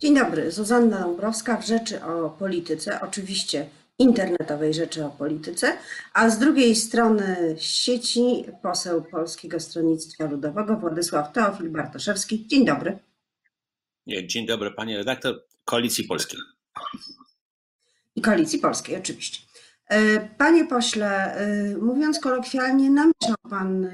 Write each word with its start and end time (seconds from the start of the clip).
Dzień 0.00 0.14
dobry, 0.14 0.52
Zuzanna 0.52 1.00
Dąbrowska 1.00 1.56
w 1.56 1.66
Rzeczy 1.66 2.04
o 2.04 2.30
Polityce, 2.30 3.00
oczywiście 3.00 3.68
internetowej 3.98 4.74
Rzeczy 4.74 5.04
o 5.04 5.10
Polityce, 5.10 5.78
a 6.14 6.30
z 6.30 6.38
drugiej 6.38 6.76
strony 6.76 7.56
sieci 7.58 8.44
poseł 8.62 9.02
Polskiego 9.02 9.60
Stronnictwa 9.60 10.24
Ludowego 10.24 10.76
Władysław 10.76 11.32
Teofil 11.32 11.70
Bartoszewski. 11.70 12.46
Dzień 12.46 12.66
dobry. 12.66 12.98
Dzień 14.26 14.46
dobry, 14.46 14.70
pani 14.70 14.96
redaktor 14.96 15.44
Koalicji 15.64 16.04
Polskiej. 16.04 16.40
I 18.16 18.20
Koalicji 18.20 18.58
Polskiej, 18.58 18.96
oczywiście. 18.96 19.47
E, 19.88 20.20
panie 20.38 20.64
pośle, 20.64 21.34
e, 21.34 21.76
mówiąc 21.76 22.20
kolokwialnie, 22.20 22.90
namieszał 22.90 23.36
pan 23.50 23.90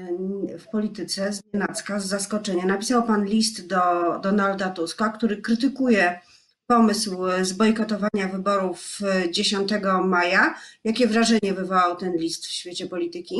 w 0.59 0.67
polityce 0.71 1.33
z 1.33 1.41
nienacka, 1.53 1.99
z 1.99 2.05
zaskoczenia. 2.05 2.65
Napisał 2.65 3.03
pan 3.03 3.25
list 3.25 3.67
do 3.67 3.79
Donalda 4.23 4.69
Tuska, 4.69 5.09
który 5.09 5.37
krytykuje 5.37 6.19
pomysł 6.67 7.17
zbojkotowania 7.41 8.27
wyborów 8.31 8.99
10 9.31 9.71
maja. 10.05 10.55
Jakie 10.83 11.07
wrażenie 11.07 11.53
wywołał 11.53 11.95
ten 11.95 12.17
list 12.17 12.45
w 12.45 12.51
świecie 12.51 12.87
polityki? 12.87 13.35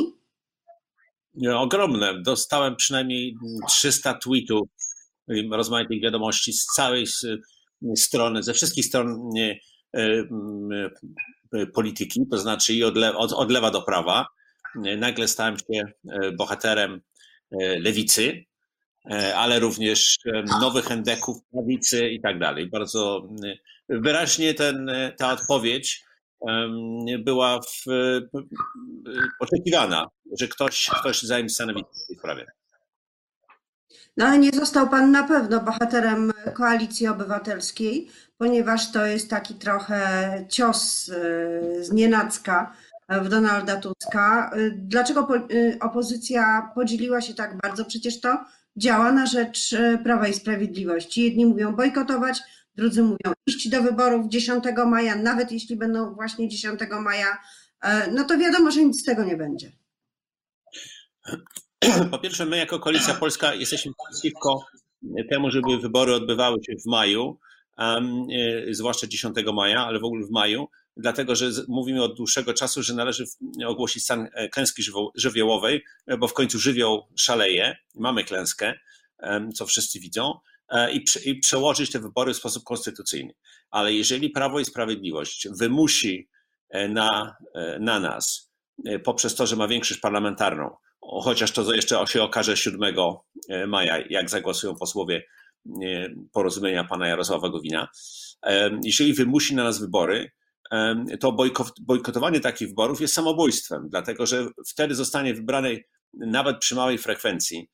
Ogromne. 1.54 2.22
Dostałem 2.22 2.76
przynajmniej 2.76 3.36
300 3.68 4.14
tweetów, 4.14 4.68
rozmaitych 5.50 6.02
wiadomości 6.02 6.52
z 6.52 6.66
całej 6.66 7.06
strony, 7.96 8.42
ze 8.42 8.54
wszystkich 8.54 8.84
stron 8.84 9.30
e, 9.94 10.20
polityki, 11.74 12.20
to 12.30 12.38
znaczy 12.38 12.74
i 12.74 12.84
od, 12.84 12.96
le, 12.96 13.16
od, 13.16 13.32
od 13.32 13.50
lewa 13.50 13.70
do 13.70 13.82
prawa. 13.82 14.26
Nagle 14.98 15.28
stałem 15.28 15.56
się 15.58 15.82
e, 16.08 16.32
bohaterem 16.32 17.00
lewicy, 17.80 18.44
ale 19.36 19.58
również 19.58 20.18
nowych 20.60 20.90
endeków 20.90 21.36
prawicy 21.52 22.08
i 22.08 22.20
tak 22.20 22.38
dalej. 22.38 22.70
Bardzo 22.70 23.28
wyraźnie 23.88 24.54
ten, 24.54 24.90
ta 25.18 25.32
odpowiedź 25.32 26.04
była 27.24 27.60
w, 27.60 27.84
oczekiwana, 29.40 30.06
że 30.40 30.48
ktoś, 30.48 30.90
ktoś 31.00 31.22
zajmie 31.22 31.48
stanowisko 31.48 31.90
w 32.04 32.06
tej 32.06 32.16
sprawie. 32.16 32.46
No 34.16 34.26
ale 34.26 34.38
nie 34.38 34.50
został 34.50 34.88
pan 34.88 35.10
na 35.10 35.22
pewno 35.22 35.60
bohaterem 35.60 36.32
koalicji 36.54 37.08
obywatelskiej, 37.08 38.10
ponieważ 38.38 38.92
to 38.92 39.06
jest 39.06 39.30
taki 39.30 39.54
trochę 39.54 40.44
cios 40.48 41.08
y, 41.08 41.84
z 41.84 41.92
nienacka 41.92 42.72
w 43.08 43.28
Donalda 43.28 43.76
Tuska. 43.76 44.50
Y, 44.56 44.74
dlaczego 44.76 45.28
y, 45.50 45.78
opozycja 45.80 46.72
podzieliła 46.74 47.20
się 47.20 47.34
tak 47.34 47.58
bardzo? 47.62 47.84
Przecież 47.84 48.20
to 48.20 48.38
działa 48.76 49.12
na 49.12 49.26
rzecz 49.26 49.74
Prawa 50.04 50.28
i 50.28 50.34
Sprawiedliwości. 50.34 51.22
Jedni 51.22 51.46
mówią 51.46 51.76
bojkotować, 51.76 52.38
drudzy 52.74 53.02
mówią 53.02 53.32
iść 53.46 53.68
do 53.68 53.82
wyborów 53.82 54.28
10 54.28 54.64
maja, 54.86 55.16
nawet 55.16 55.52
jeśli 55.52 55.76
będą 55.76 56.14
właśnie 56.14 56.48
10 56.48 56.80
maja, 57.00 57.38
no 58.12 58.24
to 58.24 58.38
wiadomo, 58.38 58.70
że 58.70 58.84
nic 58.84 59.00
z 59.00 59.04
tego 59.04 59.24
nie 59.24 59.36
będzie. 59.36 59.72
Po 62.10 62.18
pierwsze, 62.18 62.46
my 62.46 62.56
jako 62.56 62.78
Koalicja 62.78 63.14
Polska 63.14 63.54
jesteśmy 63.54 63.92
przeciwko 64.10 64.64
temu, 65.30 65.50
żeby 65.50 65.78
wybory 65.78 66.14
odbywały 66.14 66.58
się 66.64 66.72
w 66.84 66.86
maju, 66.86 67.38
zwłaszcza 68.70 69.06
10 69.06 69.36
maja, 69.54 69.86
ale 69.86 70.00
w 70.00 70.04
ogóle 70.04 70.26
w 70.26 70.30
maju, 70.30 70.68
dlatego 70.96 71.34
że 71.34 71.50
mówimy 71.68 72.02
od 72.02 72.16
dłuższego 72.16 72.54
czasu, 72.54 72.82
że 72.82 72.94
należy 72.94 73.24
ogłosić 73.66 74.02
stan 74.02 74.28
e, 74.32 74.48
klęski 74.48 74.82
żywiołowej, 75.14 75.84
e, 76.06 76.16
bo 76.16 76.28
w 76.28 76.32
końcu 76.32 76.58
żywioł 76.58 77.06
szaleje, 77.16 77.76
mamy 77.94 78.24
klęskę, 78.24 78.74
co 79.54 79.66
wszyscy 79.66 80.00
widzą, 80.00 80.34
i, 81.24 81.34
przełożyć 81.40 81.90
te 81.90 81.98
wybory 81.98 82.34
w 82.34 82.36
sposób 82.36 82.64
konstytucyjny. 82.64 83.34
Ale 83.70 83.92
jeżeli 83.92 84.30
Prawo 84.30 84.60
i 84.60 84.64
Sprawiedliwość 84.64 85.48
wymusi 85.58 86.28
na, 86.88 87.36
na 87.80 88.00
nas, 88.00 88.52
poprzez 89.04 89.34
to, 89.34 89.46
że 89.46 89.56
ma 89.56 89.68
większość 89.68 90.00
parlamentarną, 90.00 90.76
chociaż 91.00 91.50
to 91.50 91.74
jeszcze 91.74 92.06
się 92.06 92.22
okaże 92.22 92.56
7 92.56 92.80
e, 93.48 93.66
maja, 93.66 93.98
jak 94.10 94.30
zagłosują 94.30 94.76
posłowie 94.76 95.16
e, 95.16 95.24
porozumienia 96.32 96.84
pana 96.84 97.08
Jarosława 97.08 97.48
Gowina. 97.48 97.88
Jeżeli 98.84 99.14
wymusi 99.14 99.54
na 99.54 99.64
nas 99.64 99.80
wybory, 99.80 100.30
to 101.20 101.36
bojkotowanie 101.80 102.40
takich 102.40 102.68
wyborów 102.68 103.00
jest 103.00 103.14
samobójstwem, 103.14 103.88
dlatego 103.90 104.26
że 104.26 104.48
wtedy 104.68 104.94
zostanie 104.94 105.34
wybrany 105.34 105.84
nawet 106.14 106.58
przy 106.58 106.74
małej 106.74 106.98
frekwencji 106.98 107.70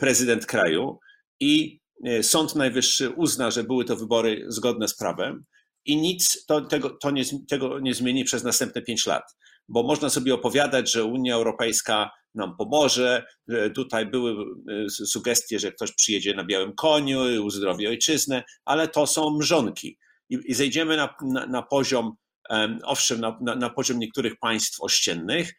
prezydent 0.00 0.46
kraju 0.46 0.98
i 1.40 1.80
Sąd 2.22 2.54
Najwyższy 2.54 3.10
uzna, 3.10 3.50
że 3.50 3.64
były 3.64 3.84
to 3.84 3.96
wybory 3.96 4.44
zgodne 4.48 4.88
z 4.88 4.96
prawem 4.96 5.44
i 5.84 5.96
nic 5.96 6.46
to, 6.46 6.60
tego, 6.60 6.90
to 6.90 7.10
nie, 7.10 7.22
tego 7.48 7.80
nie 7.80 7.94
zmieni 7.94 8.24
przez 8.24 8.44
następne 8.44 8.82
pięć 8.82 9.06
lat. 9.06 9.22
Bo 9.68 9.82
można 9.82 10.10
sobie 10.10 10.34
opowiadać, 10.34 10.92
że 10.92 11.04
Unia 11.04 11.34
Europejska 11.34 12.10
nam 12.34 12.56
pomoże. 12.56 13.26
Tutaj 13.74 14.06
były 14.06 14.32
e, 14.32 14.90
sugestie, 14.90 15.58
że 15.58 15.72
ktoś 15.72 15.92
przyjedzie 15.92 16.34
na 16.34 16.44
białym 16.44 16.72
koniu 16.72 17.30
i 17.30 17.38
uzdrowi 17.38 17.86
ojczyznę, 17.86 18.42
ale 18.64 18.88
to 18.88 19.06
są 19.06 19.36
mrzonki. 19.36 19.98
I, 20.30 20.38
i 20.44 20.54
zejdziemy 20.54 20.96
na, 20.96 21.14
na, 21.22 21.46
na 21.46 21.62
poziom, 21.62 22.12
owszem, 22.84 23.20
na, 23.20 23.38
na, 23.40 23.70
poziom 23.70 23.98
niektórych 23.98 24.38
państw 24.38 24.80
ościennych, 24.80 25.52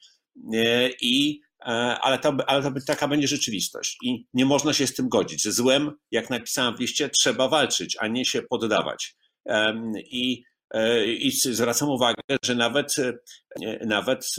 e, 0.54 0.90
i, 1.02 1.42
e, 1.62 1.66
ale, 2.02 2.20
to, 2.20 2.38
ale 2.48 2.64
to 2.64 2.72
taka 2.88 3.08
będzie 3.08 3.28
rzeczywistość. 3.28 3.98
I 4.04 4.26
nie 4.34 4.46
można 4.46 4.74
się 4.74 4.88
z 4.88 4.94
tym 4.94 5.10
godzić. 5.10 5.44
Ze 5.44 5.52
złem, 5.52 5.92
jak 6.12 6.30
napisałem 6.30 6.78
w 6.78 6.80
liście, 6.80 7.10
trzeba 7.10 7.48
walczyć, 7.48 7.98
a 8.00 8.08
nie 8.08 8.26
się 8.26 8.42
poddawać. 8.42 9.16
I 9.96 10.44
E, 10.76 11.06
I 11.06 11.32
zwracam 11.32 11.90
uwagę, 11.90 12.22
że 12.44 12.56
nawet, 12.56 12.96
e, 13.00 13.86
nawet 13.86 14.36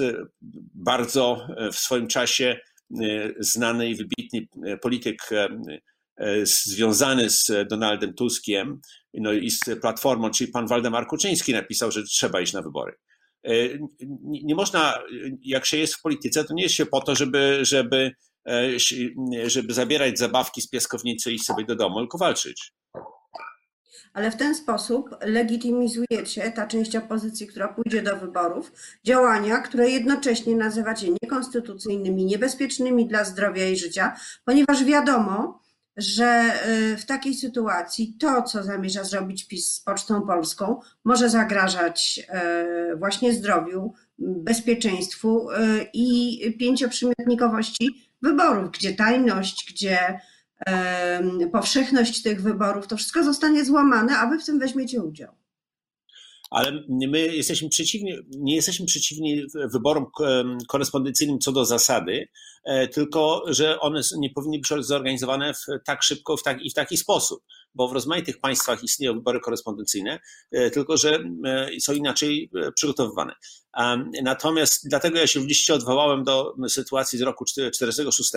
bardzo 0.74 1.48
w 1.72 1.76
swoim 1.76 2.06
czasie 2.06 2.56
e, 3.00 3.32
znany 3.38 3.88
i 3.88 3.94
wybitny 3.94 4.46
polityk 4.82 5.30
związany 6.42 7.30
z 7.30 7.68
Donaldem 7.68 8.14
Tuskiem 8.14 8.80
no 9.14 9.32
i 9.32 9.50
z 9.50 9.60
Platformą, 9.80 10.30
czyli 10.30 10.52
pan 10.52 10.66
Waldemar 10.66 11.06
Kuczyński 11.06 11.52
napisał, 11.52 11.90
że 11.90 12.02
trzeba 12.02 12.40
iść 12.40 12.52
na 12.52 12.62
wybory. 12.62 12.92
Nie 14.22 14.54
można, 14.54 14.98
jak 15.42 15.66
się 15.66 15.76
jest 15.76 15.94
w 15.94 16.02
polityce, 16.02 16.44
to 16.44 16.54
nie 16.54 16.62
jest 16.62 16.74
się 16.74 16.86
po 16.86 17.00
to, 17.00 17.14
żeby, 17.14 17.58
żeby, 17.62 18.12
żeby 19.46 19.74
zabierać 19.74 20.18
zabawki 20.18 20.62
z 20.62 20.68
piaskownicy 20.68 21.32
i 21.32 21.38
sobie 21.38 21.64
do 21.64 21.76
domu, 21.76 22.00
tylko 22.00 22.18
walczyć 22.18 22.72
ale 24.16 24.30
w 24.30 24.36
ten 24.36 24.54
sposób 24.54 25.10
legitymizujecie 25.20 26.50
ta 26.50 26.66
część 26.66 26.96
opozycji, 26.96 27.46
która 27.46 27.68
pójdzie 27.68 28.02
do 28.02 28.16
wyborów, 28.16 28.72
działania, 29.04 29.58
które 29.58 29.90
jednocześnie 29.90 30.56
nazywacie 30.56 31.08
niekonstytucyjnymi, 31.22 32.24
niebezpiecznymi 32.24 33.06
dla 33.06 33.24
zdrowia 33.24 33.66
i 33.68 33.76
życia, 33.76 34.16
ponieważ 34.44 34.84
wiadomo, 34.84 35.60
że 35.96 36.52
y, 36.68 36.96
w 36.96 37.06
takiej 37.06 37.34
sytuacji 37.34 38.16
to, 38.20 38.42
co 38.42 38.62
zamierza 38.62 39.04
zrobić 39.04 39.48
PiS 39.48 39.74
z 39.74 39.80
Pocztą 39.80 40.22
Polską, 40.22 40.80
może 41.04 41.30
zagrażać 41.30 42.20
y, 42.92 42.96
właśnie 42.96 43.32
zdrowiu, 43.32 43.92
bezpieczeństwu 44.18 45.50
y, 45.50 45.54
i 45.92 46.40
pięcioprzymiotnikowości 46.60 48.10
wyborów, 48.22 48.70
gdzie 48.70 48.92
tajność, 48.92 49.72
gdzie 49.72 50.20
powszechność 51.52 52.22
tych 52.22 52.42
wyborów, 52.42 52.86
to 52.86 52.96
wszystko 52.96 53.24
zostanie 53.24 53.64
złamane, 53.64 54.18
a 54.18 54.26
wy 54.26 54.38
w 54.38 54.44
tym 54.44 54.58
weźmiecie 54.58 55.02
udział. 55.02 55.34
Ale 56.50 56.84
my 56.88 57.20
jesteśmy 57.20 57.68
przeciwni, 57.68 58.12
nie 58.30 58.54
jesteśmy 58.54 58.86
przeciwni 58.86 59.42
wyborom 59.72 60.06
korespondencyjnym 60.68 61.38
co 61.38 61.52
do 61.52 61.64
zasady, 61.64 62.28
e, 62.64 62.88
tylko 62.88 63.42
że 63.46 63.80
one 63.80 64.00
nie 64.18 64.30
powinny 64.30 64.58
być 64.58 64.86
zorganizowane 64.86 65.54
w, 65.54 65.66
tak 65.84 66.02
szybko 66.02 66.36
w 66.36 66.42
tak, 66.42 66.62
i 66.62 66.70
w 66.70 66.74
taki 66.74 66.96
sposób, 66.96 67.42
bo 67.74 67.88
w 67.88 67.92
rozmaitych 67.92 68.40
państwach 68.40 68.84
istnieją 68.84 69.14
wybory 69.14 69.40
korespondencyjne, 69.40 70.20
e, 70.52 70.70
tylko 70.70 70.96
że 70.96 71.24
e, 71.44 71.80
są 71.80 71.92
inaczej 71.92 72.50
przygotowywane. 72.74 73.32
Natomiast 74.22 74.88
dlatego 74.88 75.18
ja 75.18 75.26
się 75.26 75.40
w 75.40 75.46
liście 75.46 75.74
odwołałem 75.74 76.24
do 76.24 76.54
sytuacji 76.68 77.18
z 77.18 77.22
roku 77.22 77.44
1946, 77.44 78.32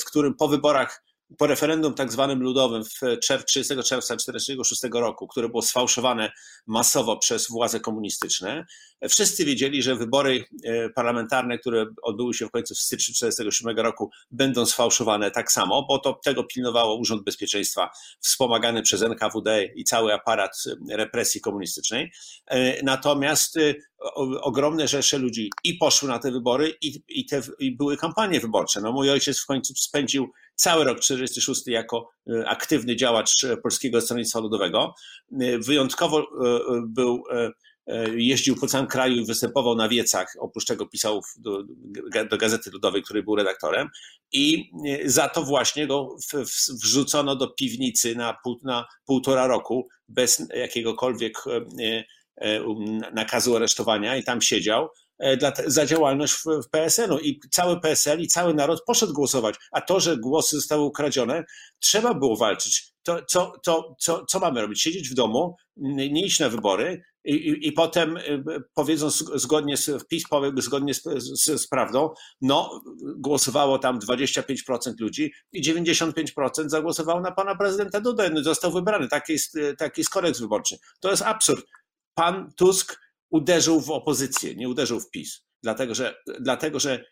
w 0.00 0.04
którym 0.04 0.34
po 0.34 0.48
wyborach 0.48 1.02
po 1.38 1.46
referendum 1.46 1.94
tak 1.94 2.12
zwanym 2.12 2.42
ludowym 2.42 2.84
w 2.84 3.18
30 3.46 3.74
czerwca 3.74 4.16
1946 4.16 4.82
roku, 4.92 5.28
które 5.28 5.48
było 5.48 5.62
sfałszowane 5.62 6.32
masowo 6.66 7.16
przez 7.16 7.48
władze 7.48 7.80
komunistyczne, 7.80 8.66
wszyscy 9.08 9.44
wiedzieli, 9.44 9.82
że 9.82 9.96
wybory 9.96 10.44
e, 10.64 10.90
parlamentarne, 10.90 11.58
które 11.58 11.86
odbyły 12.02 12.34
się 12.34 12.46
w 12.46 12.50
końcu 12.50 12.74
w 12.74 12.78
styczniu 12.78 13.14
1947 13.14 13.84
roku, 13.86 14.10
będą 14.30 14.66
sfałszowane 14.66 15.30
tak 15.30 15.52
samo, 15.52 15.86
bo 15.88 15.98
to 15.98 16.20
tego 16.24 16.44
pilnowało 16.44 16.96
Urząd 16.96 17.24
Bezpieczeństwa 17.24 17.90
wspomagany 18.20 18.82
przez 18.82 19.02
NKWD 19.02 19.64
i 19.64 19.84
cały 19.84 20.14
aparat 20.14 20.56
e, 20.90 20.96
represji 20.96 21.40
komunistycznej. 21.40 22.12
E, 22.46 22.82
natomiast 22.82 23.58
ogromne 24.40 24.88
rzesze 24.88 25.18
ludzi 25.18 25.50
i 25.64 25.74
poszły 25.74 26.08
na 26.08 26.18
te 26.18 26.30
wybory, 26.30 26.74
i, 26.80 27.02
i, 27.08 27.26
te, 27.26 27.42
i 27.58 27.76
były 27.76 27.96
kampanie 27.96 28.40
wyborcze. 28.40 28.80
No, 28.80 28.92
mój 28.92 29.10
ojciec 29.10 29.40
w 29.40 29.46
końcu 29.46 29.74
spędził 29.74 30.32
cały 30.60 30.84
rok 30.84 31.00
46 31.00 31.66
jako 31.66 32.10
aktywny 32.46 32.96
działacz 32.96 33.32
Polskiego 33.62 34.00
Stronnictwa 34.00 34.40
Ludowego. 34.40 34.94
Wyjątkowo 35.66 36.26
był 36.86 37.22
jeździł 38.14 38.56
po 38.56 38.66
całym 38.66 38.86
kraju 38.86 39.16
i 39.16 39.26
występował 39.26 39.74
na 39.74 39.88
wiecach, 39.88 40.34
oprócz 40.38 40.64
tego 40.64 40.86
pisał 40.86 41.20
do, 41.36 41.62
do 42.30 42.38
Gazety 42.38 42.70
Ludowej, 42.70 43.02
który 43.02 43.22
był 43.22 43.36
redaktorem 43.36 43.88
i 44.32 44.70
za 45.04 45.28
to 45.28 45.42
właśnie 45.42 45.86
go 45.86 46.16
wrzucono 46.82 47.36
do 47.36 47.48
piwnicy 47.48 48.14
na, 48.14 48.36
pół, 48.44 48.60
na 48.62 48.86
półtora 49.06 49.46
roku 49.46 49.88
bez 50.08 50.42
jakiegokolwiek 50.54 51.46
um, 51.46 52.98
nakazu 53.12 53.56
aresztowania 53.56 54.16
i 54.16 54.24
tam 54.24 54.42
siedział 54.42 54.88
E, 54.88 54.99
dla, 55.38 55.52
za 55.66 55.86
działalność 55.86 56.32
w, 56.32 56.44
w 56.44 56.70
PSL-u 56.70 57.18
i 57.18 57.40
cały 57.50 57.80
PSL 57.80 58.20
i 58.20 58.28
cały 58.28 58.54
naród 58.54 58.82
poszedł 58.86 59.12
głosować, 59.12 59.56
a 59.72 59.80
to, 59.80 60.00
że 60.00 60.16
głosy 60.16 60.56
zostały 60.56 60.82
ukradzione, 60.82 61.44
trzeba 61.78 62.14
było 62.14 62.36
walczyć. 62.36 62.90
To, 63.02 63.22
co, 63.28 63.52
to, 63.64 63.96
co, 63.98 64.24
co 64.24 64.38
mamy 64.38 64.60
robić? 64.60 64.82
Siedzieć 64.82 65.08
w 65.08 65.14
domu, 65.14 65.56
nie 65.76 66.24
iść 66.24 66.40
na 66.40 66.48
wybory 66.48 67.02
i, 67.24 67.34
i, 67.34 67.68
i 67.68 67.72
potem 67.72 68.16
e, 68.16 68.22
powiedzą 68.74 69.10
zgodnie 69.34 69.76
z 69.76 70.06
PiS 70.08 70.24
zgodnie 70.56 70.94
z, 70.94 71.02
z, 71.02 71.60
z, 71.60 71.68
prawdą, 71.68 72.10
no 72.40 72.82
głosowało 73.16 73.78
tam 73.78 73.98
25% 73.98 75.00
ludzi 75.00 75.32
i 75.52 75.62
95% 75.62 76.68
zagłosowało 76.68 77.20
na 77.20 77.32
pana 77.32 77.56
prezydenta 77.56 78.00
Dudę. 78.00 78.30
No, 78.30 78.42
został 78.42 78.72
wybrany. 78.72 79.08
Taki 79.08 79.32
jest, 79.32 79.58
taki 79.78 80.00
jest 80.00 80.10
kodeks 80.10 80.40
wyborczy. 80.40 80.76
To 81.00 81.10
jest 81.10 81.22
absurd. 81.22 81.66
Pan 82.14 82.52
Tusk 82.56 83.00
uderzył 83.30 83.80
w 83.80 83.90
opozycję, 83.90 84.54
nie 84.54 84.68
uderzył 84.68 85.00
w 85.00 85.10
PiS. 85.10 85.44
Dlatego, 85.62 85.94
że, 85.94 86.14
dlatego, 86.40 86.80
że 86.80 87.04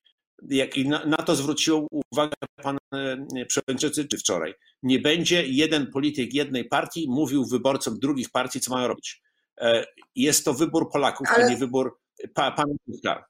jak 0.42 0.76
na, 0.76 1.06
na 1.06 1.16
to 1.16 1.36
zwrócił 1.36 1.88
uwagę 2.12 2.34
pan 2.62 2.78
e, 2.94 3.46
przewodniczący 3.46 4.18
wczoraj. 4.18 4.54
Nie 4.82 4.98
będzie 4.98 5.46
jeden 5.46 5.90
polityk 5.90 6.34
jednej 6.34 6.64
partii 6.64 7.06
mówił 7.08 7.46
wyborcom 7.46 7.98
drugich 7.98 8.30
partii, 8.30 8.60
co 8.60 8.74
mają 8.74 8.88
robić. 8.88 9.22
E, 9.60 9.84
jest 10.14 10.44
to 10.44 10.54
wybór 10.54 10.90
Polaków, 10.92 11.28
Ale... 11.34 11.44
a 11.44 11.48
nie 11.48 11.56
wybór 11.56 11.98
pa, 12.34 12.52
pana 12.52 12.74
Tuska. 12.86 13.24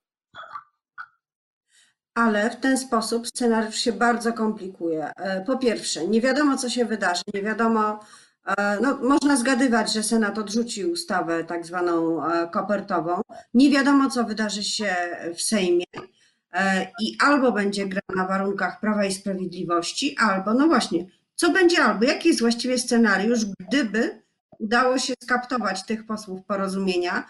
Ale 2.14 2.50
w 2.50 2.60
ten 2.60 2.78
sposób 2.78 3.26
scenariusz 3.26 3.76
się 3.76 3.92
bardzo 3.92 4.32
komplikuje. 4.32 5.12
E, 5.16 5.44
po 5.44 5.58
pierwsze, 5.58 6.08
nie 6.08 6.20
wiadomo, 6.20 6.56
co 6.56 6.70
się 6.70 6.84
wydarzy, 6.84 7.22
nie 7.34 7.42
wiadomo, 7.42 8.00
no, 8.82 8.98
można 9.02 9.36
zgadywać, 9.36 9.92
że 9.92 10.02
Senat 10.02 10.38
odrzuci 10.38 10.84
ustawę 10.84 11.44
tak 11.44 11.66
zwaną 11.66 12.26
e, 12.26 12.48
kopertową. 12.48 13.20
Nie 13.54 13.70
wiadomo, 13.70 14.10
co 14.10 14.24
wydarzy 14.24 14.64
się 14.64 14.96
w 15.34 15.42
Sejmie 15.42 15.84
e, 16.52 16.90
i 17.02 17.16
albo 17.20 17.52
będzie 17.52 17.86
gra 17.86 18.00
na 18.16 18.26
warunkach 18.26 18.80
Prawa 18.80 19.04
i 19.04 19.12
Sprawiedliwości, 19.12 20.16
albo, 20.18 20.54
no 20.54 20.66
właśnie, 20.66 21.06
co 21.34 21.50
będzie 21.50 21.78
albo, 21.78 22.04
jaki 22.04 22.28
jest 22.28 22.40
właściwie 22.40 22.78
scenariusz, 22.78 23.40
gdyby 23.60 24.22
udało 24.58 24.98
się 24.98 25.14
skaptować 25.22 25.86
tych 25.86 26.06
posłów 26.06 26.44
porozumienia 26.44 27.24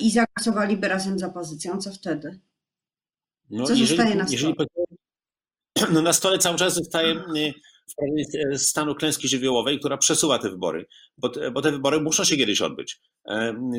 i 0.00 0.10
zagłosowaliby 0.10 0.88
razem 0.88 1.18
z 1.18 1.22
opozycją, 1.22 1.78
co 1.78 1.92
wtedy? 1.92 2.30
Co 2.30 3.56
no, 3.56 3.68
jeżeli, 3.68 3.86
zostaje 3.86 4.14
na 4.14 4.26
stole? 4.26 4.36
Jeżeli, 4.36 4.54
no 5.94 6.02
na 6.02 6.12
stole 6.12 6.38
cały 6.38 6.58
czas 6.58 6.74
zostaje 6.74 7.14
w 7.14 7.32
stanu 8.56 8.94
klęski 8.94 9.28
żywiołowej, 9.28 9.78
która 9.78 9.96
przesuwa 9.96 10.38
te 10.38 10.50
wybory, 10.50 10.86
bo, 11.18 11.62
te 11.62 11.72
wybory 11.72 12.00
muszą 12.00 12.24
się 12.24 12.36
kiedyś 12.36 12.62
odbyć. 12.62 13.00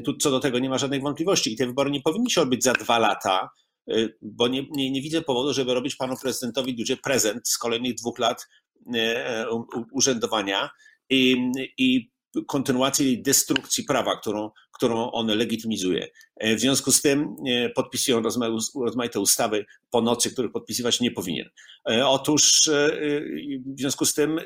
Tu 0.06 0.18
co 0.18 0.32
do 0.32 0.40
tego 0.40 0.60
nie 0.60 0.70
ma 0.70 0.78
żadnych 0.78 1.02
wątpliwości 1.02 1.54
i 1.54 1.58
te 1.58 1.66
wybory 1.66 1.92
nie 1.92 2.02
powinny 2.02 2.30
się 2.30 2.42
odbyć 2.42 2.64
za 2.64 2.74
dwa 2.74 3.00
lata, 3.00 3.50
e, 3.90 3.94
bo 4.22 4.48
nie, 4.48 4.66
nie, 4.72 4.92
nie 4.92 5.02
widzę 5.02 5.22
powodu, 5.22 5.54
żeby 5.54 5.74
robić 5.74 5.96
panu 5.96 6.16
prezydentowi 6.22 6.76
Dudzie 6.76 6.98
prezent 6.98 7.48
z 7.48 7.58
kolejnych 7.58 7.96
dwóch 7.96 8.20
lat 8.20 8.48
e, 8.96 9.46
urzędowania 9.92 10.70
i, 11.10 11.52
i 11.78 12.12
kontynuacji 12.48 13.22
destrukcji 13.22 13.84
prawa, 13.84 14.18
którą, 14.20 14.52
którą 14.72 15.12
on 15.12 15.28
legitymizuje. 15.28 16.08
E, 16.36 16.56
w 16.56 16.60
związku 16.60 16.92
z 16.92 17.02
tym 17.02 17.36
e, 17.48 17.70
podpisują 17.70 18.22
rozmaite 18.76 19.20
ustawy 19.20 19.66
po 19.90 20.02
nocy, 20.02 20.32
których 20.32 20.52
podpisywać 20.52 21.00
nie 21.00 21.12
powinien. 21.12 21.50
E, 21.90 22.08
otóż 22.08 22.70
w 23.76 23.80
związku 23.80 24.06
z 24.06 24.14
tym 24.14 24.40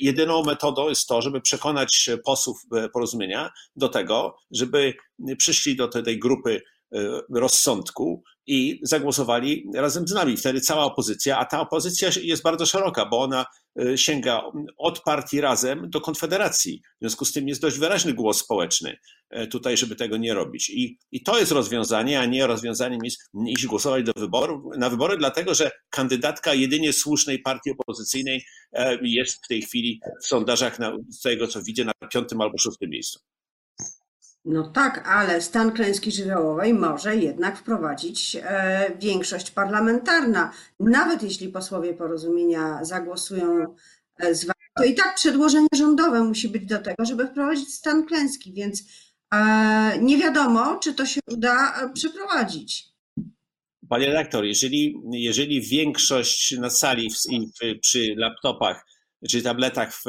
jedyną 0.00 0.42
metodą 0.42 0.88
jest 0.88 1.06
to, 1.06 1.22
żeby 1.22 1.40
przekonać 1.40 2.10
posłów 2.24 2.62
porozumienia 2.92 3.50
do 3.76 3.88
tego, 3.88 4.36
żeby 4.50 4.94
przyszli 5.38 5.76
do 5.76 5.88
tej 5.88 6.18
grupy 6.18 6.62
rozsądku 7.34 8.22
i 8.46 8.80
zagłosowali 8.82 9.70
razem 9.74 10.08
z 10.08 10.12
nami. 10.12 10.36
Wtedy 10.36 10.60
cała 10.60 10.84
opozycja, 10.84 11.38
a 11.38 11.44
ta 11.44 11.60
opozycja 11.60 12.10
jest 12.22 12.42
bardzo 12.42 12.66
szeroka, 12.66 13.06
bo 13.06 13.20
ona 13.20 13.46
sięga 13.96 14.42
od 14.76 15.02
partii 15.02 15.40
razem 15.40 15.90
do 15.90 16.00
konfederacji. 16.00 16.82
W 16.84 17.00
związku 17.00 17.24
z 17.24 17.32
tym 17.32 17.48
jest 17.48 17.60
dość 17.60 17.78
wyraźny 17.78 18.14
głos 18.14 18.38
społeczny 18.38 18.96
e, 19.30 19.46
tutaj, 19.46 19.76
żeby 19.76 19.96
tego 19.96 20.16
nie 20.16 20.34
robić. 20.34 20.70
I, 20.70 20.98
i 21.12 21.22
to 21.22 21.38
jest 21.38 21.52
rozwiązanie, 21.52 22.20
a 22.20 22.26
nie 22.26 22.46
rozwiązaniem 22.46 23.00
jest 23.04 23.18
iść 23.46 23.66
głosować 23.66 24.04
do 24.04 24.12
wyborów, 24.16 24.62
na 24.78 24.90
wybory, 24.90 25.16
dlatego 25.16 25.54
że 25.54 25.70
kandydatka 25.90 26.54
jedynie 26.54 26.92
słusznej 26.92 27.38
partii 27.38 27.70
opozycyjnej 27.70 28.44
e, 28.72 28.98
jest 29.02 29.44
w 29.44 29.48
tej 29.48 29.62
chwili 29.62 30.00
w 30.22 30.26
sondażach, 30.26 30.78
na, 30.78 30.96
z 31.10 31.20
tego 31.20 31.46
co 31.46 31.62
widzę, 31.62 31.84
na 31.84 31.92
piątym 32.08 32.40
albo 32.40 32.58
szóstym 32.58 32.90
miejscu. 32.90 33.20
No 34.50 34.68
tak, 34.68 35.08
ale 35.08 35.40
stan 35.40 35.72
klęski 35.72 36.12
żywiołowej 36.12 36.74
może 36.74 37.16
jednak 37.16 37.58
wprowadzić 37.58 38.36
e, 38.42 38.96
większość 38.98 39.50
parlamentarna. 39.50 40.52
Nawet 40.80 41.22
jeśli 41.22 41.48
posłowie 41.48 41.94
porozumienia 41.94 42.84
zagłosują 42.84 43.74
e, 44.18 44.34
z 44.34 44.44
wami, 44.44 44.54
to 44.76 44.84
i 44.84 44.94
tak 44.94 45.14
przedłożenie 45.14 45.68
rządowe 45.74 46.22
musi 46.22 46.48
być 46.48 46.66
do 46.66 46.78
tego, 46.78 47.04
żeby 47.04 47.26
wprowadzić 47.26 47.74
stan 47.74 48.06
klęski, 48.06 48.52
więc 48.52 48.82
e, 49.34 49.98
nie 50.00 50.18
wiadomo, 50.18 50.78
czy 50.82 50.94
to 50.94 51.06
się 51.06 51.20
uda 51.26 51.90
przeprowadzić. 51.94 52.84
Panie 53.88 54.06
redaktor, 54.06 54.44
jeżeli, 54.44 55.00
jeżeli 55.10 55.60
większość 55.60 56.58
na 56.58 56.70
sali 56.70 57.10
w, 57.10 57.14
w, 57.14 57.80
przy 57.80 58.14
laptopach 58.16 58.86
czy 59.30 59.42
tabletach 59.42 60.02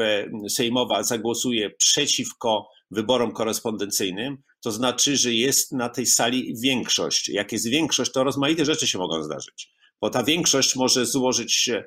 sejmowa 0.50 1.04
zagłosuje 1.04 1.70
przeciwko 1.70 2.68
wyborom 2.92 3.32
korespondencyjnym, 3.32 4.38
to 4.62 4.72
znaczy, 4.72 5.18
że 5.18 5.34
jest 5.34 5.72
na 5.72 5.90
tej 5.90 6.06
sali 6.06 6.54
większość. 6.64 7.30
Jak 7.30 7.52
jest 7.52 7.68
większość, 7.68 8.12
to 8.12 8.24
rozmaite 8.24 8.66
rzeczy 8.66 8.88
się 8.88 8.98
mogą 8.98 9.24
zdarzyć, 9.24 9.72
bo 10.02 10.10
ta 10.10 10.24
większość 10.24 10.76
może 10.76 11.06
złożyć 11.06 11.54
się. 11.54 11.84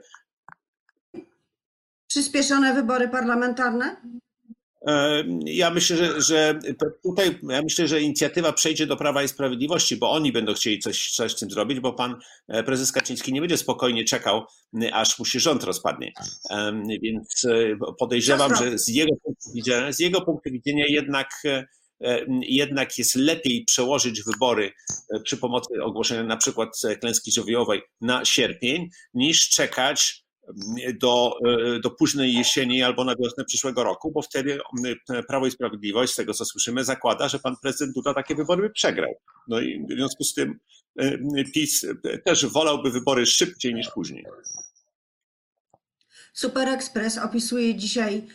Przyspieszone 2.07 2.75
wybory 2.75 3.09
parlamentarne? 3.09 3.97
E, 4.87 5.25
ja 5.45 5.71
myślę, 5.71 5.97
że, 5.97 6.21
że 6.21 6.59
tutaj 7.03 7.39
ja 7.49 7.63
myślę, 7.63 7.89
że 7.89 8.01
inicjatywa 8.01 8.53
przejdzie 8.53 8.87
do 8.87 8.97
Prawa 8.97 9.23
i 9.23 9.29
Sprawiedliwości, 9.29 9.97
bo 9.97 10.11
oni 10.11 10.33
będą 10.33 10.55
chcieli 10.55 10.79
coś, 10.79 11.11
coś 11.11 11.33
z 11.33 11.37
tym 11.37 11.51
zrobić, 11.51 11.81
bo 11.81 11.93
pan 11.93 12.17
e, 12.49 12.63
prezes 12.63 12.93
Kaczyński 12.93 13.33
nie 13.33 13.41
będzie 13.41 13.59
spokojnie 13.59 14.05
czekał, 14.05 14.45
aż 14.93 15.19
mu 15.19 15.25
się 15.25 15.41
rząd 15.41 15.65
rozpadnie. 15.65 16.13
Więc 17.03 17.45
e, 17.45 17.77
podejrzewam, 17.99 18.57
że 18.57 18.79
z 18.79 18.89
jego 18.89 19.17
punktu 19.25 19.53
widzenia, 19.55 19.93
z 19.93 20.01
jego 20.01 20.21
punktu 20.21 20.51
widzenia 20.51 20.85
jednak 20.89 21.43
jednak 22.43 22.99
jest 22.99 23.17
lepiej 23.17 23.65
przełożyć 23.65 24.23
wybory 24.23 24.73
przy 25.25 25.37
pomocy 25.37 25.83
ogłoszenia 25.83 26.23
na 26.23 26.37
przykład 26.37 26.69
klęski 27.01 27.33
żywiołowej 27.33 27.83
na 28.01 28.25
sierpień, 28.25 28.89
niż 29.15 29.49
czekać 29.49 30.22
do, 31.01 31.39
e, 31.47 31.81
do 31.81 31.91
późnej 31.91 32.35
jesieni 32.35 32.83
albo 32.83 33.05
na 33.05 33.17
wiosnę 33.17 33.45
przyszłego 33.45 33.85
roku, 33.85 34.13
bo 34.13 34.23
wtedy 34.23 34.59
e, 35.09 35.23
Prawo 35.23 35.47
i 35.47 35.51
Sprawiedliwość, 35.51 36.13
z 36.13 36.17
tego 36.17 36.35
co 36.35 36.45
słyszymy, 36.45 36.85
zakłada, 36.85 37.29
że 37.29 37.39
pan 37.39 37.57
prezydent 37.63 37.95
Duda 37.95 38.15
takie 38.15 38.35
wybory 38.35 38.63
by 38.63 38.71
przegrał. 38.71 39.15
No 39.49 39.61
i 39.61 39.87
w 39.91 39.93
związku 39.93 40.25
z 40.25 40.35
tym 40.35 40.59
e, 40.99 41.19
PiS 41.55 41.87
też 42.25 42.47
wolałby 42.47 42.91
wybory 42.91 43.27
szybciej 43.27 43.75
niż 43.75 43.91
później. 43.91 44.25
Super 46.33 46.69
Express 46.69 47.19
opisuje 47.19 47.75
dzisiaj 47.75 48.27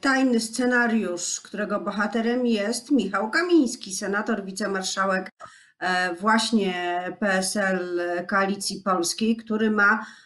tajny 0.00 0.40
scenariusz, 0.40 1.40
którego 1.40 1.80
bohaterem 1.80 2.46
jest 2.46 2.90
Michał 2.90 3.30
Kamiński, 3.30 3.94
senator, 3.94 4.44
wicemarszałek 4.44 5.30
właśnie 6.20 7.02
PSL 7.20 8.00
Koalicji 8.26 8.82
Polskiej, 8.84 9.36
który 9.36 9.70
ma 9.70 10.06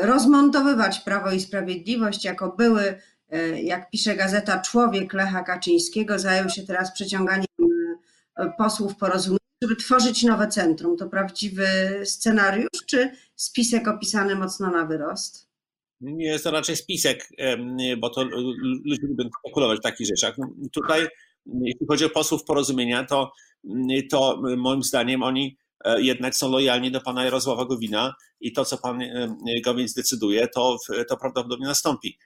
rozmontowywać 0.00 1.00
Prawo 1.00 1.30
i 1.30 1.40
Sprawiedliwość 1.40 2.24
jako 2.24 2.56
były, 2.56 3.00
e, 3.28 3.62
jak 3.62 3.90
pisze 3.90 4.16
gazeta, 4.16 4.60
człowiek 4.60 5.12
Lecha 5.12 5.42
Kaczyńskiego, 5.42 6.18
zajął 6.18 6.48
się 6.48 6.62
teraz 6.62 6.92
przeciąganiem 6.92 7.46
e, 8.36 8.52
posłów 8.58 8.96
porozumienia, 8.96 9.38
żeby 9.62 9.76
tworzyć 9.76 10.22
nowe 10.22 10.48
centrum. 10.48 10.96
To 10.96 11.08
prawdziwy 11.08 11.66
scenariusz, 12.04 12.86
czy 12.86 13.10
spisek 13.36 13.88
opisany 13.88 14.34
mocno 14.34 14.70
na 14.70 14.86
wyrost? 14.86 15.48
Nie 16.00 16.26
jest 16.26 16.44
to 16.44 16.50
raczej 16.50 16.76
spisek, 16.76 17.28
bo 17.98 18.10
to 18.10 18.24
ludzie 18.84 19.02
lubią 19.02 19.24
spekulować 19.40 19.78
w 19.78 19.82
takich 19.82 20.06
rzeczach. 20.06 20.38
No, 20.38 20.48
tutaj, 20.72 21.06
jeśli 21.46 21.86
chodzi 21.88 22.04
o 22.04 22.10
posłów 22.10 22.44
porozumienia, 22.44 23.04
to, 23.04 23.32
to 24.10 24.42
moim 24.56 24.82
zdaniem 24.82 25.22
oni 25.22 25.56
jednak 25.98 26.36
są 26.36 26.50
lojalni 26.50 26.90
do 26.90 27.00
pana 27.00 27.24
Jarosława 27.24 27.64
Gowina 27.64 28.14
i 28.40 28.52
to, 28.52 28.64
co 28.64 28.78
pan 28.78 29.00
Gowin 29.64 29.88
zdecyduje, 29.88 30.48
to, 30.48 30.76
to 31.08 31.16
prawdopodobnie 31.16 31.66
nastąpi. 31.66 32.18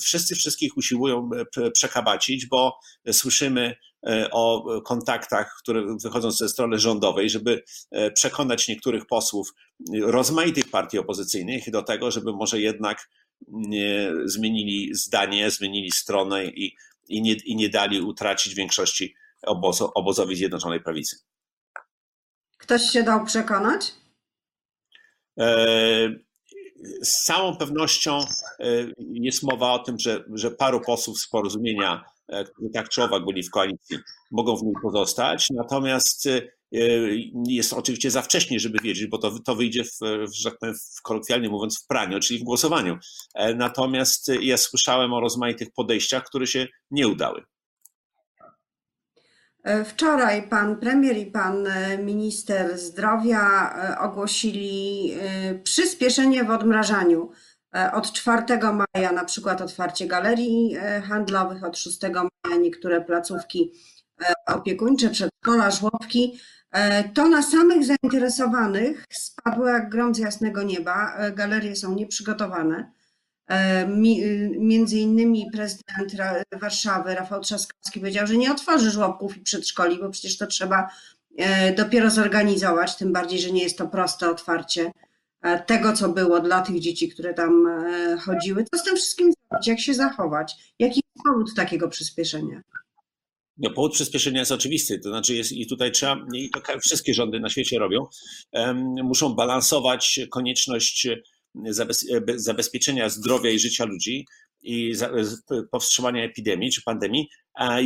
Wszyscy 0.00 0.34
wszystkich 0.34 0.76
usiłują 0.76 1.30
przekabacić, 1.72 2.46
bo 2.46 2.78
słyszymy 3.12 3.76
o 4.30 4.64
kontaktach, 4.80 5.56
które 5.62 5.96
wychodzą 6.02 6.30
ze 6.30 6.48
strony 6.48 6.78
rządowej, 6.78 7.30
żeby 7.30 7.62
przekonać 8.14 8.68
niektórych 8.68 9.06
posłów 9.06 9.54
rozmaitych 10.02 10.70
partii 10.70 10.98
opozycyjnych 10.98 11.70
do 11.70 11.82
tego, 11.82 12.10
żeby 12.10 12.32
może 12.32 12.60
jednak 12.60 13.08
zmienili 14.24 14.94
zdanie, 14.94 15.50
zmienili 15.50 15.90
stronę 15.90 16.46
i, 16.46 16.76
i, 17.08 17.22
nie, 17.22 17.32
i 17.32 17.56
nie 17.56 17.68
dali 17.68 18.00
utracić 18.00 18.54
większości 18.54 19.14
obozo, 19.42 19.92
obozowi 19.94 20.36
Zjednoczonej 20.36 20.80
Prawicy. 20.80 21.16
Ktoś 22.60 22.82
się 22.82 23.02
dał 23.02 23.24
przekonać? 23.24 23.94
E, 25.40 25.56
z 27.02 27.24
całą 27.24 27.56
pewnością 27.56 28.18
e, 28.18 28.66
jest 29.12 29.42
mowa 29.42 29.72
o 29.72 29.78
tym, 29.78 29.98
że, 29.98 30.24
że 30.34 30.50
paru 30.50 30.80
posłów 30.80 31.20
z 31.20 31.28
porozumienia, 31.28 32.04
e, 32.28 32.44
którzy 32.44 32.70
tak 32.74 32.88
czy 32.88 33.02
owak 33.02 33.24
byli 33.24 33.42
w 33.42 33.50
koalicji, 33.50 33.98
mogą 34.30 34.56
w 34.56 34.62
niej 34.62 34.74
pozostać. 34.82 35.46
Natomiast 35.50 36.28
jest 37.48 37.72
oczywiście 37.72 38.10
za 38.10 38.22
wcześnie, 38.22 38.60
żeby 38.60 38.78
wiedzieć, 38.82 39.06
bo 39.06 39.18
to, 39.18 39.38
to 39.44 39.54
wyjdzie, 39.54 39.84
w, 39.84 39.98
że 40.32 40.50
tak 40.50 40.58
powiem, 40.58 40.74
w, 40.74 41.02
kolokwialnie 41.02 41.48
mówiąc, 41.48 41.82
w 41.84 41.86
praniu, 41.86 42.20
czyli 42.20 42.40
w 42.40 42.44
głosowaniu. 42.44 42.98
Natomiast 43.56 44.32
ja 44.40 44.56
słyszałem 44.56 45.12
o 45.12 45.20
rozmaitych 45.20 45.68
podejściach, 45.76 46.24
które 46.24 46.46
się 46.46 46.66
nie 46.90 47.08
udały. 47.08 47.42
E, 49.62 49.84
wczoraj 49.84 50.48
pan 50.48 50.76
premier 50.76 51.16
i 51.16 51.26
pan 51.26 51.66
e, 51.66 51.98
minister 51.98 52.78
zdrowia 52.78 53.74
e, 53.74 53.98
ogłosili 53.98 55.12
przyspieszenie 55.62 56.44
w 56.44 56.50
odmrażaniu. 56.50 57.30
Od 57.92 58.12
4 58.12 58.42
maja 58.94 59.12
na 59.12 59.24
przykład 59.24 59.60
otwarcie 59.60 60.06
galerii 60.06 60.76
handlowych, 61.08 61.64
od 61.64 61.78
6 61.78 62.00
maja 62.02 62.56
niektóre 62.60 63.00
placówki 63.00 63.72
opiekuńcze, 64.46 65.10
przedszkola, 65.10 65.70
żłobki. 65.70 66.40
To 67.14 67.28
na 67.28 67.42
samych 67.42 67.84
zainteresowanych 67.84 69.04
spadło 69.12 69.68
jak 69.68 69.88
grom 69.88 70.14
z 70.14 70.18
jasnego 70.18 70.62
nieba. 70.62 71.16
Galerie 71.32 71.76
są 71.76 71.94
nieprzygotowane. 71.94 72.92
E, 73.50 73.86
między 74.58 74.98
innymi 74.98 75.46
prezydent 75.52 76.12
Warszawy 76.60 77.14
Rafał 77.14 77.40
Trzaskowski 77.40 78.00
powiedział, 78.00 78.26
że 78.26 78.36
nie 78.36 78.52
otworzy 78.52 78.90
żłobków 78.90 79.36
i 79.36 79.40
przedszkoli, 79.40 79.98
bo 79.98 80.10
przecież 80.10 80.38
to 80.38 80.46
trzeba 80.46 80.88
e, 81.36 81.74
dopiero 81.74 82.10
zorganizować, 82.10 82.96
tym 82.96 83.12
bardziej, 83.12 83.38
że 83.38 83.50
nie 83.50 83.62
jest 83.62 83.78
to 83.78 83.86
proste 83.88 84.30
otwarcie 84.30 84.92
e, 85.42 85.62
tego, 85.62 85.92
co 85.92 86.08
było 86.08 86.40
dla 86.40 86.62
tych 86.62 86.80
dzieci, 86.80 87.08
które 87.08 87.34
tam 87.34 87.66
chodziły. 88.20 88.64
Co 88.74 88.78
z 88.78 88.84
tym 88.84 88.96
wszystkim 88.96 89.32
zrobić? 89.32 89.66
Jak 89.66 89.80
się 89.80 89.94
zachować? 89.94 90.74
Jaki 90.78 91.02
jest 91.16 91.24
powód 91.24 91.54
takiego 91.54 91.88
przyspieszenia? 91.88 92.62
No, 93.58 93.70
powód 93.70 93.92
przyspieszenia 93.92 94.40
jest 94.40 94.52
oczywisty, 94.52 94.98
to 94.98 95.08
znaczy 95.08 95.34
jest, 95.34 95.52
i 95.52 95.66
tutaj 95.66 95.92
trzeba, 95.92 96.16
i 96.34 96.50
to 96.50 96.60
wszystkie 96.80 97.14
rządy 97.14 97.40
na 97.40 97.48
świecie 97.48 97.78
robią, 97.78 98.06
muszą 99.02 99.34
balansować 99.34 100.20
konieczność 100.30 101.08
zabezpieczenia 102.36 103.08
zdrowia 103.08 103.50
i 103.50 103.58
życia 103.58 103.84
ludzi 103.84 104.26
i 104.62 104.92
powstrzymania 105.70 106.24
epidemii 106.24 106.70
czy 106.70 106.82
pandemii, 106.82 107.28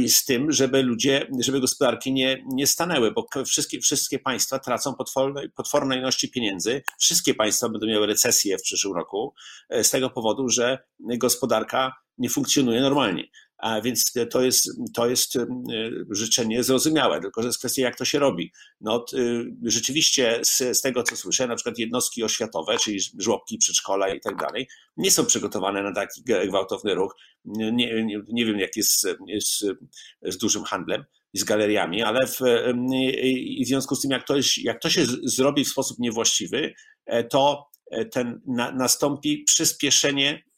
z 0.07 0.25
tym, 0.25 0.53
żeby 0.53 0.83
ludzie, 0.83 1.27
żeby 1.41 1.61
gospodarki 1.61 2.13
nie, 2.13 2.45
nie 2.53 2.67
stanęły, 2.67 3.13
bo 3.13 3.27
wszystkie, 3.47 3.81
wszystkie 3.81 4.19
państwa 4.19 4.59
tracą 4.59 4.95
potworne, 4.95 5.49
potworne 5.49 5.99
ilości 5.99 6.31
pieniędzy. 6.31 6.83
Wszystkie 6.99 7.35
państwa 7.35 7.69
będą 7.69 7.87
miały 7.87 8.07
recesję 8.07 8.59
w 8.59 8.63
przyszłym 8.63 8.95
roku 8.95 9.35
e, 9.69 9.85
z 9.85 9.91
tego 9.91 10.11
powodu, 10.11 10.49
że 10.49 10.79
gospodarka 11.01 11.93
nie 12.19 12.31
funkcjonuje 12.31 12.81
normalnie. 12.81 13.25
A 13.59 13.81
więc 13.81 14.13
to 14.31 14.43
jest, 14.43 14.71
to 14.95 15.07
jest 15.09 15.37
y, 15.37 15.47
życzenie 16.11 16.65
zrozumiałe, 16.65 17.21
tylko 17.21 17.43
że 17.43 17.49
jest 17.49 17.59
kwestia, 17.59 17.83
jak 17.83 17.97
to 17.97 18.05
się 18.05 18.19
robi. 18.19 18.53
No, 18.81 19.05
y, 19.15 19.45
rzeczywiście 19.63 20.41
z, 20.45 20.79
z 20.79 20.81
tego, 20.81 21.03
co 21.03 21.17
słyszę, 21.17 21.47
na 21.47 21.57
przykład 21.57 21.79
jednostki 21.79 22.25
oświatowe, 22.25 22.77
czyli 22.79 22.99
żłobki, 23.19 23.59
przedszkola 23.59 24.15
i 24.15 24.21
tak 24.21 24.37
dalej, 24.37 24.69
nie 24.97 25.11
są 25.11 25.27
przygotowane 25.27 25.83
na 25.83 25.93
taki 25.93 26.23
gwałtowny 26.49 26.95
ruch. 26.95 27.17
Nie, 27.45 27.73
nie, 27.73 28.23
nie 28.29 28.47
wiem, 28.47 28.59
jak 28.59 28.77
jest, 28.77 29.07
z 30.23 30.39
dużym 30.39 30.65
handlem 30.65 31.05
z 31.33 31.45
galeriami, 31.45 32.03
ale 32.03 32.27
w, 32.27 32.39
w 33.65 33.67
związku 33.67 33.97
z 33.97 34.01
tym, 34.01 34.11
jak 34.11 34.27
to, 34.27 34.37
jest, 34.37 34.59
jak 34.59 34.81
to 34.81 34.91
się 34.91 35.07
zrobi 35.23 35.65
w 35.65 35.69
sposób 35.69 35.99
niewłaściwy, 35.99 36.75
e, 37.07 37.25
to 37.25 37.71
e, 37.91 38.05
ten 38.05 38.41
na, 38.47 38.73
nastąpi 38.73 39.45
przyspieszenie 39.47 40.43
E, 40.43 40.54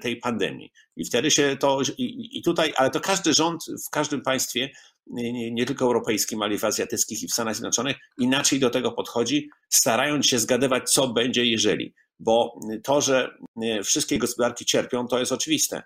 tej 0.00 0.16
pandemii. 0.16 0.72
I 0.96 1.04
wtedy 1.04 1.30
się 1.30 1.56
to, 1.60 1.80
i, 1.98 2.38
i 2.38 2.42
tutaj, 2.42 2.72
ale 2.76 2.90
to 2.90 3.00
każdy 3.00 3.34
rząd 3.34 3.64
w 3.86 3.90
każdym 3.90 4.22
państwie, 4.22 4.70
nie, 5.06 5.52
nie, 5.52 5.66
tylko 5.66 5.84
europejskim, 5.84 6.42
ale 6.42 6.54
i 6.54 6.58
w 6.58 6.64
azjatyckich 6.64 7.22
i 7.22 7.28
w 7.28 7.32
Stanach 7.32 7.54
Zjednoczonych, 7.54 7.96
inaczej 8.18 8.60
do 8.60 8.70
tego 8.70 8.92
podchodzi, 8.92 9.50
starając 9.68 10.26
się 10.26 10.38
zgadywać, 10.38 10.90
co 10.90 11.08
będzie, 11.08 11.44
jeżeli. 11.44 11.94
Bo 12.18 12.60
to, 12.84 13.00
że 13.00 13.34
e, 13.62 13.82
wszystkie 13.82 14.18
gospodarki 14.18 14.64
cierpią, 14.64 15.06
to 15.06 15.18
jest 15.18 15.32
oczywiste. 15.32 15.82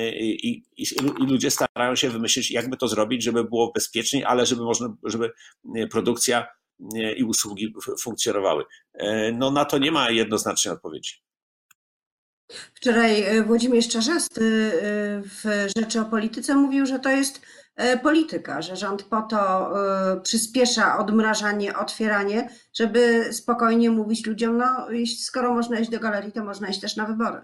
I, 0.00 0.62
i, 0.76 0.82
i 0.96 1.26
ludzie 1.26 1.50
starają 1.50 1.96
się 1.96 2.10
wymyślić, 2.10 2.50
jakby 2.50 2.76
to 2.76 2.88
zrobić, 2.88 3.22
żeby 3.22 3.44
było 3.44 3.72
bezpieczniej, 3.72 4.24
ale 4.24 4.46
żeby 4.46 4.62
można, 4.62 4.96
żeby 5.04 5.30
e, 5.76 5.86
produkcja 5.86 6.46
i 7.16 7.24
usługi 7.24 7.74
funkcjonowały. 8.00 8.64
No 9.32 9.50
na 9.50 9.64
to 9.64 9.78
nie 9.78 9.92
ma 9.92 10.10
jednoznacznej 10.10 10.74
odpowiedzi. 10.74 11.12
Wczoraj 12.74 13.22
e, 13.22 13.42
Włodzimierz 13.42 13.88
Czarzasty 13.88 14.42
e, 14.42 15.22
w 15.22 15.68
Rzeczy 15.76 16.00
o 16.00 16.04
Polityce 16.04 16.54
mówił, 16.54 16.86
że 16.86 16.98
to 16.98 17.10
jest 17.10 17.40
e, 17.76 17.98
polityka, 17.98 18.62
że 18.62 18.76
rząd 18.76 19.02
po 19.02 19.22
to 19.22 19.70
przyspiesza 20.22 20.98
odmrażanie, 20.98 21.76
otwieranie, 21.76 22.50
żeby 22.74 23.28
spokojnie 23.32 23.90
mówić 23.90 24.26
ludziom, 24.26 24.56
no 24.56 24.86
skoro 25.18 25.54
można 25.54 25.80
iść 25.80 25.90
do 25.90 26.00
galerii, 26.00 26.32
to 26.32 26.44
można 26.44 26.68
iść 26.68 26.80
też 26.80 26.96
na 26.96 27.06
wybory. 27.06 27.40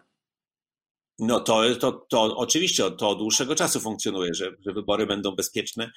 No 1.18 1.40
to, 1.40 1.74
to, 1.80 1.92
to 1.92 2.36
oczywiście 2.36 2.90
to 2.90 3.08
od 3.08 3.18
dłuższego 3.18 3.54
czasu 3.54 3.80
funkcjonuje, 3.80 4.34
że, 4.34 4.50
że 4.66 4.72
wybory 4.72 5.06
będą 5.06 5.36
bezpieczne 5.36 5.90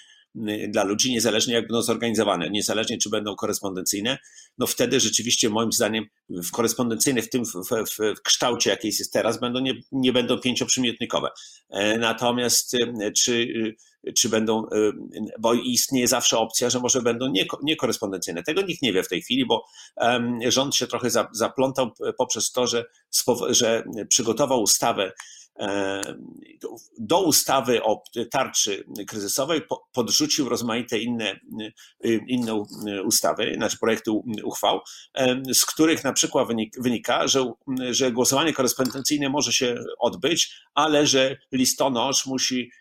dla 0.67 0.83
ludzi, 0.83 1.11
niezależnie 1.11 1.53
jak 1.53 1.67
będą 1.67 1.81
zorganizowane, 1.81 2.49
niezależnie 2.49 2.97
czy 2.97 3.09
będą 3.09 3.35
korespondencyjne, 3.35 4.17
no 4.57 4.67
wtedy 4.67 4.99
rzeczywiście 4.99 5.49
moim 5.49 5.71
zdaniem 5.71 6.05
w 6.29 6.51
korespondencyjne 6.51 7.21
w 7.21 7.29
tym 7.29 7.45
w, 7.45 7.53
w, 7.69 8.15
w 8.17 8.21
kształcie, 8.21 8.69
jakiej 8.69 8.91
jest 8.99 9.13
teraz, 9.13 9.39
będą 9.39 9.59
nie, 9.59 9.73
nie 9.91 10.13
będą 10.13 10.37
pięcioprzymiotnikowe. 10.37 11.29
E, 11.69 11.97
natomiast 11.97 12.73
e, 12.73 13.11
czy 13.11 13.47
czy 14.15 14.29
będą, 14.29 14.65
y, 14.65 14.91
bo 15.39 15.53
istnieje 15.53 16.07
zawsze 16.07 16.37
opcja, 16.37 16.69
że 16.69 16.79
może 16.79 17.01
będą 17.01 17.33
niekorespondencyjne. 17.63 18.43
Tego 18.43 18.61
nikt 18.61 18.81
nie 18.81 18.93
wie 18.93 19.03
w 19.03 19.07
tej 19.07 19.21
chwili, 19.21 19.45
bo 19.45 19.65
rząd 20.47 20.75
się 20.75 20.87
trochę 20.87 21.09
zaplątał 21.31 21.91
poprzez 22.17 22.51
to, 22.51 22.67
że, 22.67 22.85
że 23.49 23.83
przygotował 24.09 24.61
ustawę 24.61 25.11
do 26.99 27.21
ustawy 27.21 27.83
o 27.83 28.03
tarczy 28.31 28.85
kryzysowej 29.07 29.61
podrzucił 29.91 30.49
rozmaite 30.49 30.99
inne, 30.99 31.39
inne 32.27 32.65
ustawy, 33.05 33.53
znaczy 33.55 33.77
projekty 33.79 34.11
uchwał, 34.43 34.79
z 35.53 35.65
których 35.65 36.03
na 36.03 36.13
przykład 36.13 36.47
wynika, 36.79 37.27
że, 37.27 37.51
że 37.91 38.11
głosowanie 38.11 38.53
korespondencyjne 38.53 39.29
może 39.29 39.53
się 39.53 39.75
odbyć, 39.99 40.55
ale 40.73 41.07
że 41.07 41.37
listonosz 41.51 42.25
musi 42.25 42.71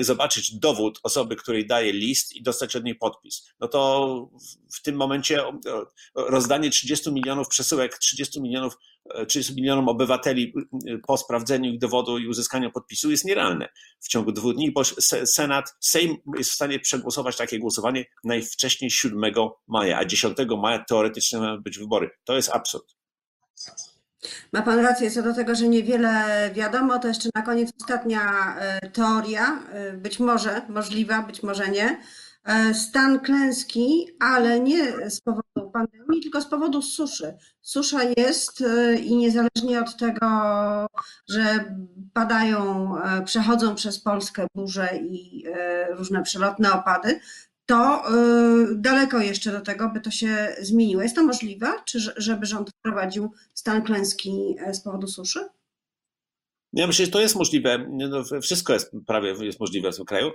zobaczyć 0.00 0.54
dowód 0.54 1.00
osoby, 1.02 1.36
której 1.36 1.66
daje 1.66 1.92
list 1.92 2.36
i 2.36 2.42
dostać 2.42 2.76
od 2.76 2.84
niej 2.84 2.94
podpis. 2.94 3.48
No 3.60 3.68
to 3.68 4.30
w 4.74 4.82
tym 4.82 4.96
momencie 4.96 5.42
rozdanie 6.14 6.70
30 6.70 7.12
milionów 7.12 7.48
przesyłek, 7.48 7.98
30 7.98 8.40
milionów 8.40 8.76
30 9.28 9.52
e, 9.52 9.56
milionom 9.56 9.88
obywateli 9.88 10.52
y, 10.88 10.98
po 10.98 11.16
sprawdzeniu 11.16 11.72
ich 11.72 11.78
dowodu 11.78 12.18
i 12.18 12.28
uzyskaniu 12.28 12.70
podpisu 12.70 13.10
jest 13.10 13.24
nierealne 13.24 13.68
w 14.00 14.08
ciągu 14.08 14.32
dwóch 14.32 14.54
dni, 14.54 14.72
bo 14.72 14.82
Senat, 15.24 15.74
Sejm 15.80 16.16
jest 16.36 16.50
w 16.50 16.54
stanie 16.54 16.80
przegłosować 16.80 17.36
takie 17.36 17.58
głosowanie 17.58 18.04
najwcześniej 18.24 18.90
7 18.90 19.32
maja, 19.66 19.98
a 19.98 20.04
10 20.04 20.36
maja 20.58 20.84
teoretycznie 20.88 21.38
mają 21.38 21.62
być 21.62 21.78
wybory. 21.78 22.10
To 22.24 22.36
jest 22.36 22.50
absurd. 22.50 22.94
Ma 24.52 24.62
Pan 24.62 24.78
rację 24.78 25.10
co 25.10 25.22
do 25.22 25.34
tego, 25.34 25.54
że 25.54 25.68
niewiele 25.68 26.50
wiadomo. 26.54 26.98
To 26.98 27.08
jeszcze 27.08 27.28
na 27.34 27.42
koniec 27.42 27.72
ostatnia 27.80 28.56
e, 28.58 28.90
teoria, 28.90 29.62
e, 29.72 29.92
być 29.92 30.18
może 30.18 30.62
możliwa, 30.68 31.22
być 31.22 31.42
może 31.42 31.68
nie. 31.68 32.00
E, 32.44 32.74
stan 32.74 33.20
klęski, 33.20 34.06
ale 34.20 34.60
nie 34.60 35.10
z 35.10 35.20
powodu 35.20 35.70
pandemii, 35.72 36.22
tylko 36.22 36.40
z 36.40 36.46
powodu 36.46 36.82
suszy. 36.82 37.34
Susza 37.62 38.00
jest 38.16 38.64
i 39.04 39.16
niezależnie 39.16 39.80
od 39.80 39.96
tego, 39.96 40.26
że 41.28 41.64
padają, 42.12 42.94
przechodzą 43.24 43.74
przez 43.74 44.00
Polskę 44.00 44.46
burze 44.54 44.88
i 44.96 45.44
różne 45.90 46.22
przelotne 46.22 46.72
opady, 46.72 47.20
to 47.66 48.02
daleko 48.74 49.18
jeszcze 49.18 49.52
do 49.52 49.60
tego, 49.60 49.88
by 49.88 50.00
to 50.00 50.10
się 50.10 50.56
zmieniło. 50.60 51.02
Jest 51.02 51.16
to 51.16 51.24
możliwe, 51.24 51.72
czy 51.86 52.00
żeby 52.16 52.46
rząd 52.46 52.70
wprowadził 52.70 53.32
stan 53.54 53.82
klęski 53.82 54.56
z 54.72 54.80
powodu 54.80 55.06
suszy? 55.06 55.48
Ja 56.76 56.86
myślę, 56.86 57.04
że 57.04 57.10
to 57.10 57.20
jest 57.20 57.36
możliwe. 57.36 57.86
No, 57.90 58.40
wszystko 58.40 58.72
jest 58.72 58.92
prawie 59.06 59.34
jest 59.40 59.60
możliwe 59.60 59.92
w 59.92 59.96
tym 59.96 60.04
kraju, 60.04 60.30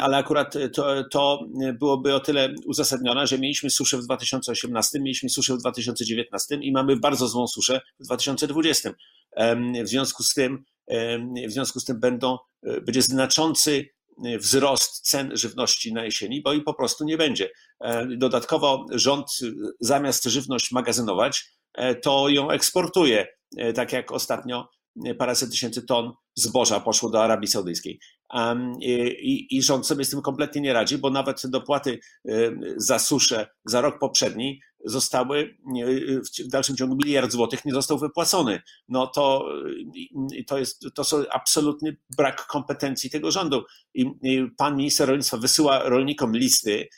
ale 0.00 0.16
akurat 0.16 0.54
to, 0.74 1.04
to 1.10 1.46
byłoby 1.78 2.14
o 2.14 2.20
tyle 2.20 2.54
uzasadnione, 2.66 3.26
że 3.26 3.38
mieliśmy 3.38 3.70
suszę 3.70 3.98
w 3.98 4.04
2018, 4.04 5.00
mieliśmy 5.00 5.28
suszę 5.28 5.54
w 5.54 5.58
2019 5.58 6.58
i 6.62 6.72
mamy 6.72 6.96
bardzo 6.96 7.28
złą 7.28 7.46
suszę 7.46 7.80
w 8.00 8.04
2020. 8.04 8.90
W 9.84 9.88
związku 9.88 10.22
z 10.22 10.34
tym, 10.34 10.64
w 11.48 11.52
związku 11.52 11.80
z 11.80 11.84
tym 11.84 12.00
będą, 12.00 12.38
będzie 12.62 13.02
znaczący 13.02 13.88
wzrost 14.38 15.08
cen 15.08 15.36
żywności 15.36 15.92
na 15.92 16.04
jesieni, 16.04 16.42
bo 16.42 16.52
i 16.52 16.62
po 16.62 16.74
prostu 16.74 17.04
nie 17.04 17.16
będzie. 17.16 17.50
Dodatkowo 18.16 18.86
rząd 18.90 19.26
zamiast 19.80 20.24
żywność 20.24 20.72
magazynować, 20.72 21.44
to 22.02 22.28
ją 22.28 22.50
eksportuje, 22.50 23.26
tak 23.74 23.92
jak 23.92 24.12
ostatnio 24.12 24.68
paręset 25.18 25.50
tysięcy 25.50 25.82
ton 25.82 26.12
zboża 26.34 26.80
poszło 26.80 27.10
do 27.10 27.22
Arabii 27.22 27.48
Saudyjskiej. 27.48 28.00
I, 28.80 29.56
I, 29.56 29.62
rząd 29.62 29.86
sobie 29.86 30.04
z 30.04 30.10
tym 30.10 30.22
kompletnie 30.22 30.60
nie 30.60 30.72
radzi, 30.72 30.98
bo 30.98 31.10
nawet 31.10 31.42
dopłaty 31.44 31.98
za 32.76 32.98
suszę 32.98 33.46
za 33.64 33.80
rok 33.80 33.98
poprzedni 33.98 34.60
zostały 34.86 35.56
w 36.44 36.48
dalszym 36.48 36.76
ciągu 36.76 36.96
miliard 37.04 37.32
złotych 37.32 37.64
nie 37.64 37.72
został 37.72 37.98
wypłacony. 37.98 38.62
No 38.88 39.06
to, 39.06 39.48
to 40.46 40.58
jest 40.58 40.86
to 40.94 41.04
są 41.04 41.24
absolutny 41.30 41.96
brak 42.16 42.46
kompetencji 42.46 43.10
tego 43.10 43.30
rządu. 43.30 43.64
I 43.94 44.06
pan 44.56 44.76
minister 44.76 45.08
rolnictwa 45.08 45.36
wysyła 45.36 45.78
rolnikom 45.78 46.36
listy, 46.36 46.88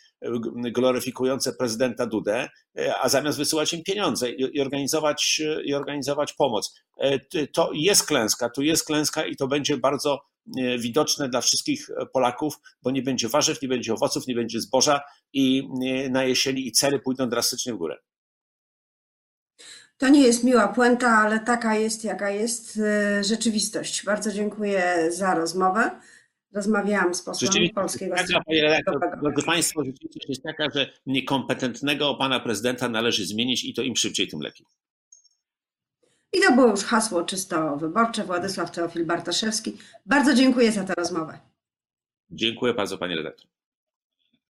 gloryfikujące 0.53 1.53
prezydenta 1.53 2.07
Dudę, 2.07 2.49
a 3.03 3.09
zamiast 3.09 3.39
wysyłać 3.39 3.73
im 3.73 3.83
pieniądze 3.83 4.31
i 4.31 4.61
organizować, 4.61 5.43
i 5.65 5.75
organizować 5.75 6.33
pomoc. 6.33 6.75
To 7.53 7.71
jest 7.75 8.07
klęska, 8.07 8.51
tu 8.51 8.63
jest 8.63 8.85
klęska 8.85 9.27
i 9.27 9.37
to 9.37 9.47
będzie 9.49 9.77
bardzo 9.77 10.21
widoczne 10.79 11.29
dla 11.29 11.41
wszystkich 11.41 11.89
Polaków, 12.13 12.55
bo 12.83 12.91
nie 12.91 13.03
będzie 13.03 13.29
warzyw, 13.29 13.63
nie 13.63 13.69
będzie 13.69 13.95
owoców, 13.95 14.27
nie 14.27 14.35
będzie 14.35 14.61
zboża 14.61 15.01
i 15.33 15.69
na 16.11 16.25
jesieni 16.25 16.67
i 16.67 16.73
ceny 16.73 16.99
pójdą 16.99 17.29
drastycznie 17.29 17.75
w 17.75 17.77
górę. 17.77 17.97
To 19.97 20.09
nie 20.09 20.23
jest 20.23 20.45
miła 20.45 20.69
puenta, 20.69 21.09
ale 21.09 21.41
taka 21.41 21.77
jest, 21.77 22.05
jaka 22.05 22.31
jest 22.31 22.81
rzeczywistość. 23.21 24.05
Bardzo 24.05 24.33
dziękuję 24.33 25.09
za 25.13 25.35
rozmowę. 25.35 26.01
Rozmawiałam 26.53 27.15
z 27.15 27.23
posłem 27.23 27.53
Polskiego 27.75 28.17
taka, 28.17 29.17
Drodzy 29.23 29.43
Państwo, 29.47 29.85
rzeczywistość 29.85 30.29
jest 30.29 30.43
taka, 30.43 30.69
że 30.75 30.93
niekompetentnego 31.07 32.15
pana 32.15 32.41
prezydenta 32.41 32.89
należy 32.89 33.27
zmienić 33.27 33.65
i 33.65 33.75
to 33.75 33.83
im 33.83 33.97
szybciej, 33.97 34.29
tym 34.29 34.41
lepiej. 34.41 34.67
I 36.33 36.41
to 36.41 36.53
było 36.53 36.67
już 36.67 36.85
hasło 36.85 37.23
czysto 37.23 37.77
wyborcze. 37.77 38.25
Władysław 38.25 38.71
Teofil 38.71 39.07
Bartoszewski. 39.07 39.79
Bardzo 40.07 40.35
dziękuję 40.35 40.73
za 40.73 40.85
tę 40.85 40.95
rozmowę. 40.95 41.39
Dziękuję 42.31 42.75
bardzo, 42.75 42.99
panie 42.99 43.17
redaktor. 43.17 43.47